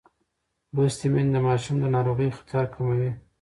لوستې 0.75 1.07
میندې 1.13 1.31
د 1.33 1.37
ماشوم 1.47 1.75
د 1.81 1.85
ناروغۍ 1.95 2.29
خطر 2.37 2.63
کموي. 2.73 3.11